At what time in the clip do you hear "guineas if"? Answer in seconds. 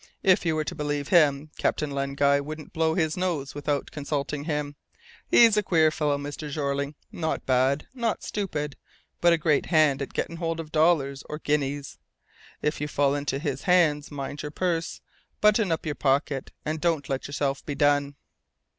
11.37-12.81